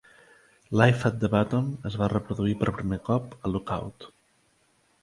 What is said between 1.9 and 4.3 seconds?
es va reproduir per primer cop a Lookout!